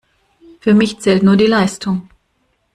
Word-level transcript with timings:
Für 0.61 0.73
mich 0.73 0.97
zählt 0.97 1.21
nur 1.21 1.37
die 1.37 1.45
Leistung. 1.45 2.09